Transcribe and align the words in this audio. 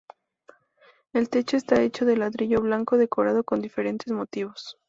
El 1.13 1.29
techo 1.29 1.57
está 1.57 1.79
hecho 1.83 2.05
de 2.05 2.17
ladrillo 2.17 2.59
blanco 2.59 2.97
decorado 2.97 3.43
con 3.43 3.61
diferentes 3.61 4.11
motivos. 4.11 4.79